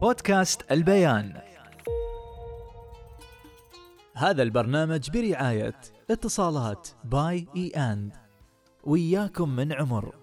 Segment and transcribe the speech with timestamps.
[0.00, 1.40] بودكاست البيان.
[4.16, 5.80] هذا البرنامج برعاية
[6.10, 8.16] اتصالات by e and.
[8.84, 10.14] وياكم من عمر.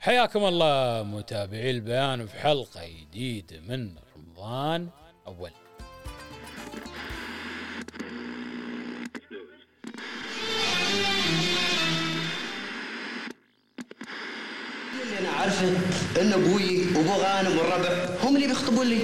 [0.00, 4.88] حياكم الله متابعي البيان في حلقة جديدة من رمضان
[5.26, 5.50] أول.
[15.02, 19.02] اللي أنا عارفه ان أبوي وابو غانم والربع هم اللي بيخطبون لي.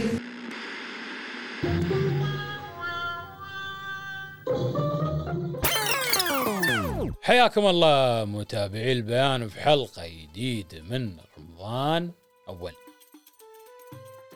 [7.23, 12.11] حياكم الله متابعي البيان في حلقة جديدة من رمضان
[12.49, 12.73] أول.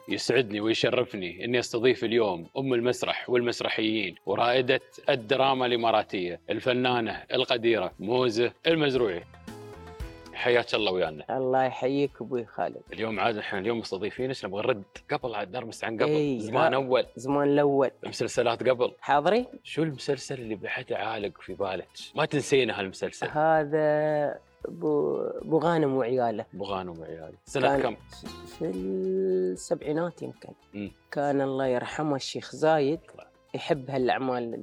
[0.09, 9.25] يسعدني ويشرفني إني أستضيف اليوم أم المسرح والمسرحيين ورائدة الدراما الإماراتية الفنانة القديرة موزة المزروعي.
[10.37, 11.37] حياك الله ويانا.
[11.37, 12.83] الله يحييك أبوي خالد.
[12.93, 14.83] اليوم عاد إحنا اليوم مستضيفين إيش نبغى نرد.
[15.13, 16.11] قبل عاد نرمس عن قبل.
[16.11, 16.79] إي، زمان ها.
[16.79, 17.07] أول.
[17.17, 17.91] زمان الأول.
[18.07, 18.93] مسلسلات قبل.
[19.01, 23.27] حاضري شو المسلسل اللي بعده عالق في بالك؟ ما تنسينا هالمسلسل.
[23.27, 26.45] هذا ابو غانم وعياله.
[26.55, 27.97] أبو غانم وعياله سنة كم؟
[28.59, 30.53] في السبعينات يمكن.
[30.75, 30.91] مم.
[31.13, 33.01] كان الله يرحمه الشيخ زايد.
[33.57, 34.59] يحب هالأعمال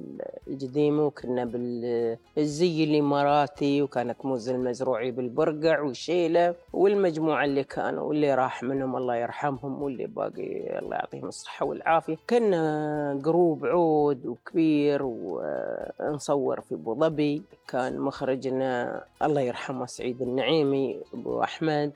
[0.48, 8.96] القديمة وكنا بالزي الاماراتي وكانت موزة المزروعي بالبرقع وشيلة والمجموعة اللي كانوا واللي راح منهم
[8.96, 12.16] الله يرحمهم واللي باقي الله يعطيهم الصحة والعافية.
[12.30, 17.42] كنا group عود وكبير ونصور في أبو ظبي.
[17.68, 21.92] كان مخرجنا الله يرحمه سعيد النعيمي أبو أحمد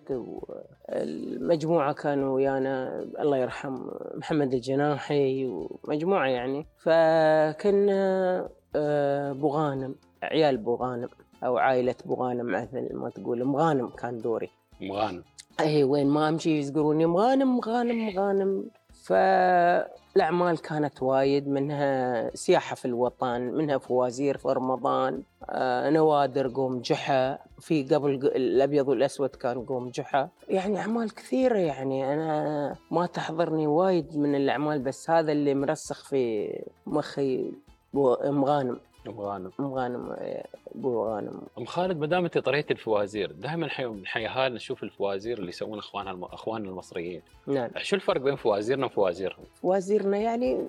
[0.88, 3.78] والمجموعه كانوا ويانا الله يرحم
[4.14, 6.66] محمد الجناحي ومجموعة يعني.
[6.78, 11.08] فكنا آه، ابو غانم عيال ابو غانم
[11.44, 13.44] أو عائلة ابو غانم مثل ما تقول.
[13.44, 14.50] مغانم كان دوري.
[14.82, 15.22] ام غانم
[15.60, 18.64] اي وين ما أمشي يذكروني مغانم مغانم مغانم.
[19.04, 27.38] فالاعمال كانت وايد منها سياحة في الوطن منها فوازير في رمضان آه نوادر قوم جحا.
[27.60, 30.28] في قبل الأبيض والأسود كان قوم جحا.
[30.48, 36.52] يعني أعمال كثيرة يعني أنا ما تحضرني وايد من الأعمال بس هذا اللي مرسخ في
[36.86, 37.52] مخي
[37.94, 38.78] بو- مغانم.
[39.08, 43.86] ام غانم مغانم آه، ابو غانم ام خالد ما دام انت طريقة الفوازير دائما حي...
[43.86, 46.24] من حيهان نشوف الفوازير اللي يسوون اخواننا الم...
[46.24, 47.22] اخواننا المصريين.
[47.46, 47.70] نعم.
[47.76, 50.66] شو الفرق بين فوازيرنا وفوازيرهم؟ وزيرنا يعني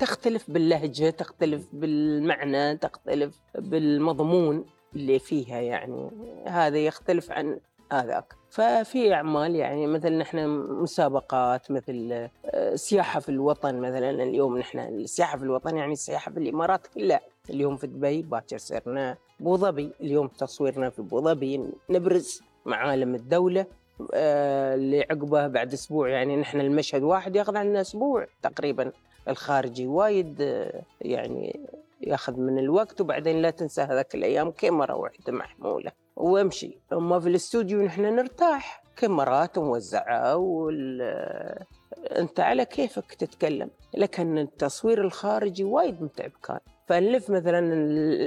[0.00, 4.64] تختلف باللهجة تختلف بالمعنى تختلف بالمضمون
[4.96, 6.10] اللي فيها يعني.
[6.46, 7.60] هذا يختلف عن
[7.92, 8.34] هذاك.
[8.50, 10.48] ففي أعمال يعني مثل نحن
[10.82, 14.10] مسابقات مثل آه، سياحة في الوطن مثلا.
[14.10, 17.20] اليوم نحن السياحة في الوطن يعني السياحة في الإمارات كلها.
[17.50, 23.66] اليوم في دبي باكر صرنا أبو ظبي اليوم تصويرنا في أبو ظبي نبرز معالم الدولة
[24.14, 28.92] آه، اللي عقبه بعد أسبوع يعني نحن المشهد واحد ياخذ عنا أسبوع تقريبا.
[29.28, 31.60] الخارجي وايد آه، يعني
[32.00, 35.92] ياخذ من الوقت وبعدين لا تنسى هذاك الأيام كاميرا واحدة محمولة.
[36.16, 36.78] وامشي.
[36.92, 38.82] أما في الاستوديو نحن نرتاح.
[38.96, 41.66] كاميرات موزعة وال آه،
[42.20, 43.70] أنت على كيفك تتكلم.
[43.94, 46.60] لكن التصوير الخارجي وايد متعب كان.
[46.86, 47.58] فنلف مثلا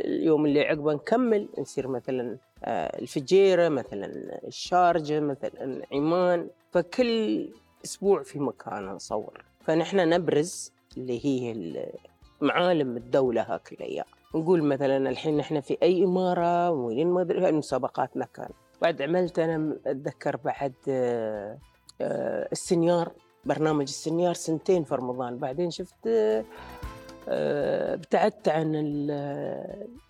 [0.05, 4.05] اليوم اللي عقبه نكمل نصير مثلا آه، الفجيرة مثلا
[4.47, 6.47] الشارجة مثلا عمان.
[6.71, 7.49] فكل
[7.85, 9.43] أسبوع في مكان نصور.
[9.61, 11.93] فنحن نبرز اللي هي ال-
[12.41, 14.05] معالم الدولة هاك الأيام.
[14.35, 18.49] نقول مثلا الحين نحن في أي إمارة وين ما أدري مسابقاتنا كان.
[18.81, 21.57] بعد عملت أنا أتذكر بعد آه،
[22.01, 23.11] آه، السنيار
[23.45, 25.37] برنامج السنيار سنتين في رمضان.
[25.37, 26.07] بعدين شفت
[27.27, 29.11] ابتعدت عن ال-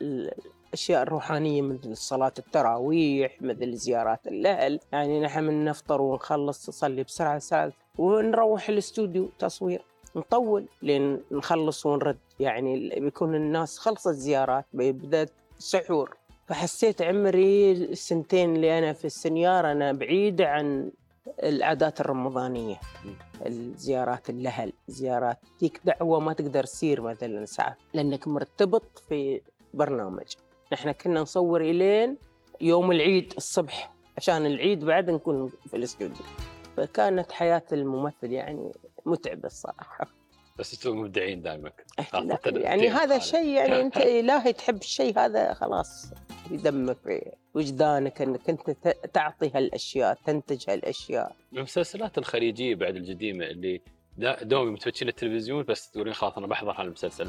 [0.01, 0.31] ال-
[0.67, 4.79] الأشياء الروحانية مثل صلاة التراويح مثل زيارات الأهل.
[4.91, 9.81] يعني نحن من نفطر ونخلص نصلي بسرعة ساعة ونروح الاستوديو تصوير.
[10.16, 12.17] نطول لين نخلص ونرد.
[12.39, 15.29] يعني بيكون الناس خلصت زيارات بدات
[15.59, 16.17] سحور.
[16.47, 20.91] فحسيت عمري السنتين اللي أنا في السنيار أنا بعيده عن
[21.44, 22.80] العادات الرمضانية
[23.45, 29.42] الزيارات الأهل زيارات تيك دعوة ما تقدر تصير مثلا ساعة لأنك مرتبط في
[29.74, 30.25] برنامج.
[30.74, 32.18] نحن كنا نصور إلين
[32.62, 36.25] يوم العيد الصبح عشان العيد بعد نكون في الاستوديو.
[36.78, 38.72] فكانت حياة الممثل يعني
[39.06, 40.07] متعبة الصراحة.
[40.60, 41.72] بس أنتم مبدعين دائما.
[42.13, 46.12] لا، يعني هذا شيء يعني إنت الهي تحب الشيء هذا خلاص.
[46.51, 48.71] يدمك في وجدانك انك انت
[49.13, 51.35] تعطي هالأشياء تنتج هالأشياء.
[51.53, 53.81] المسلسلات الخليجية بعد القديمة اللي
[54.41, 57.27] دوم متفتشين التلفزيون بس تقولين خلاص أنا بحضر هالمسلسل.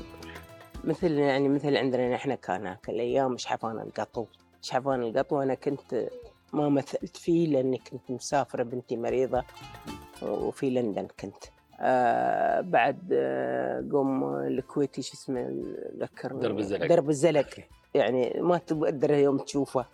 [0.84, 4.26] مثل يعني مثل عندنا نحن كان هاك الأيام شحفان القطو؟
[4.62, 6.08] شحفان القطو؟ أنا كنت
[6.52, 9.44] ما مثلت فيه لأني كنت مسافرة بنتي مريضة
[10.22, 11.44] وفي لندن كنت.
[11.80, 15.64] آه بعد آه قوم الكويتي شو اسمه
[15.98, 16.86] ذكرني درب الزلق.
[16.86, 17.46] درب الزلق.
[17.94, 19.86] يعني ما تقدر يوم تشوفه.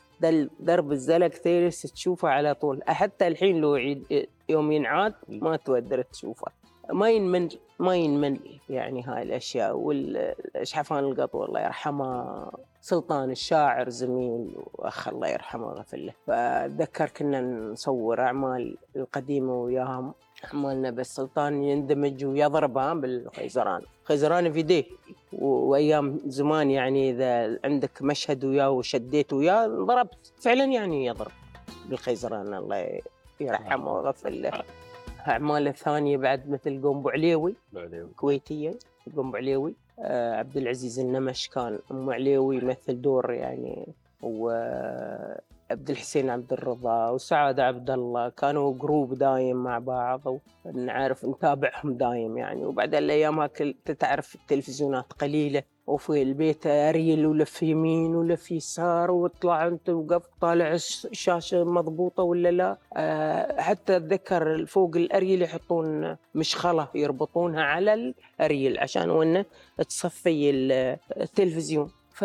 [0.61, 2.83] درب الزلق تجلس تشوفه على طول.
[2.87, 6.47] حتى الحين لو يعيد يوم ينعاد ما تقدر تشوفه.
[6.93, 9.77] ما ينمل ما ينمل يعني هاي الأشياء.
[9.77, 12.51] والشحفان القطو الله يرحمه.
[12.81, 16.13] سلطان الشاعر زميل وأخ الله يرحمه ويغفر له.
[16.27, 20.15] فأتذكر كنا نصور أعمال القديمة وياهم.
[20.45, 23.83] اعمالنا بس سلطان يندمج ويضربها بالخيزران.
[24.05, 24.85] خيزران في يديه
[25.33, 30.33] و- وأيام زمان يعني إذا عندك مشهد وياه وشديت وياه ضربت.
[30.41, 31.33] فعلا يعني يضرب
[31.89, 33.01] بالخيزران الله
[33.41, 34.63] يرحمه ويغفر له.
[35.29, 37.55] أعماله الثانية بعد مثل قنبو عليوي.
[38.17, 38.75] كويتية
[39.17, 43.87] قوم بو عليوي آه عبد العزيز النمش كان ام عليوي يمثل دور يعني
[45.71, 50.21] وعبد الحسين عبد الرضا وسعاد عبد الله كانوا group دايم مع بعض
[50.65, 52.65] ونعرف نتابعهم دايم يعني.
[52.65, 59.89] وبعد الأيام هاك تعرف التلفزيونات قليلة وفي البيت اريل ولف يمين ولف يسار واطلع أنت
[59.91, 62.79] وقف طالع الش- الشاشة مضبوطة ولا لا.
[62.97, 69.45] أه حتى أتذكر فوق الأريل يحطون مشخلة يربطونها على الأريل عشان وإنه
[69.89, 71.91] تصفي ال- التلفزيون.
[72.15, 72.25] ف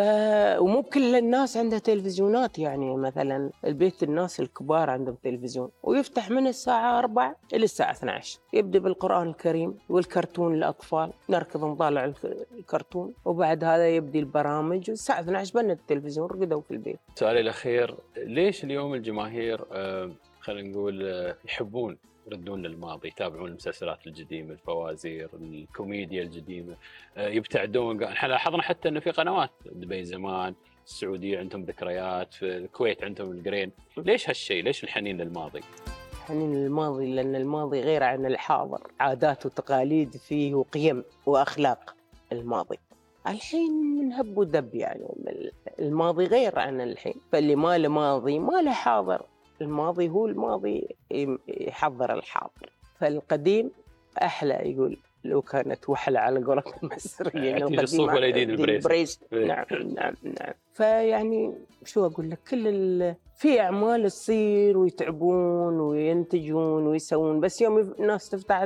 [0.60, 7.00] ومو كل الناس عندها تلفزيونات يعني مثلا البيت الناس الكبار عندهم تلفزيون ويفتح من الساعة
[7.00, 13.90] 4 إلى الساعة 12 يبدأ بالقرآن الكريم والكرتون للأطفال نركض نطالع الك- الكرتون وبعد هذا
[13.96, 17.00] يبدي البرامج والساعة 12 بنا التلفزيون رقدوا في البيت.
[17.16, 21.98] سؤالي الأخير ليش اليوم الجماهير آه، خلينا نقول آه، يحبون
[22.32, 26.76] يردون للماضي يتابعون المسلسلات القديمة الفوازير الكوميديا القديمة
[27.18, 30.54] آه، يبتعدون إحنا لاحظنا حتى إنه في قنوات دبي زمان
[30.86, 33.72] السعودية عندهم ذكريات في الكويت عندهم القرين.
[33.98, 35.62] ليش هالشيء؟ ليش الحنين للماضي؟
[36.28, 38.82] حنين الماضي لأن الماضي غير عن الحاضر.
[39.00, 41.96] عادات وتقاليد فيه وقيم وأخلاق
[42.32, 42.78] الماضي.
[43.28, 45.06] الحين من هب ودب يعني
[45.80, 47.16] الماضي غير عن الحين.
[47.32, 49.26] فاللي ما له ماضي ما له حاضر.
[49.62, 50.96] الماضي هو الماضي
[51.48, 52.70] يحضر الحاضر.
[53.00, 53.72] فالقديم
[54.22, 58.66] أحلى يقول لو كانت وحلة على قولة المصريين يأتي القديم للصوف ولا يدين.
[58.66, 59.46] إيه.
[59.46, 60.54] نعم نعم نعم.
[60.74, 61.54] فيعني
[61.86, 63.16] شو أقول لك كل ال...
[63.36, 68.66] في أعمال تصير ويتعبون وينتجون ويسوون بس يوم الناس تفتح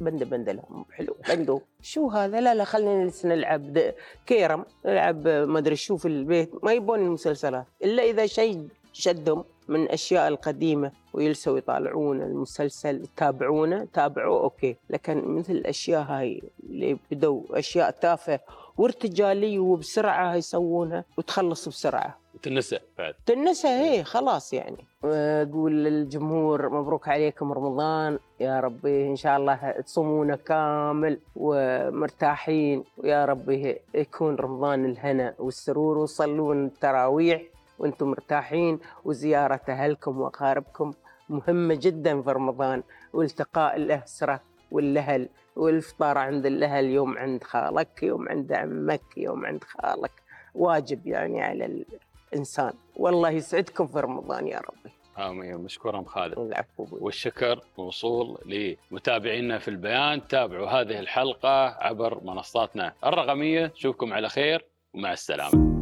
[0.00, 0.84] بند بند لهم.
[0.92, 1.16] حلو.
[1.28, 3.94] بندو شو هذا؟ لا لا خلينا نلعب
[4.26, 6.64] كيرم نلعب ما أدري شو في البيت.
[6.64, 9.44] ما يبون المسلسلات إلا إذا شيء شدهم.
[9.68, 14.76] من الاشياء القديمة ويلسوا يطالعون المسلسل يتابعونه؟ تابعوه؟ أوكي.
[14.90, 18.40] لكن مثل الأشياء هاي اللي بدوا أشياء تافهة
[18.76, 22.18] وارتجالية وبسرعة يسوونها وتخلص بسرعة.
[22.34, 23.14] وتنسى بعد.
[23.26, 24.84] تنسى هي خلاص يعني.
[25.04, 28.18] أقول للجمهور مبروك عليكم رمضان.
[28.40, 32.84] يا ربي إن شاء الله تصومونه كامل ومرتاحين.
[32.96, 37.42] ويا ربي يكون رمضان الهنا والسرور وتصلون التراويح.
[37.78, 40.94] وأنتم مرتاحين وزيارة أهلكم وأقاربكم
[41.28, 42.82] مهمة جدا في رمضان
[43.12, 44.40] والتقاء الأسرة
[44.70, 50.10] والأهل والفطار عند الأهل يوم عند خالك يوم عند عمك يوم عند خالك.
[50.54, 51.84] واجب يعني على
[52.32, 52.72] الإنسان.
[52.96, 54.94] والله يسعدكم في رمضان يا ربي.
[55.18, 55.56] آمين.
[55.56, 56.38] مشكورا أم خالد.
[56.38, 56.86] العفو.
[56.90, 60.28] والشكر موصول لمتابعينا في البيان.
[60.28, 63.66] تابعوا هذه الحلقة عبر منصاتنا الرقمية.
[63.66, 65.73] نشوفكم على خير ومع السلامة.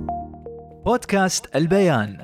[0.85, 2.19] بودكاست البيان.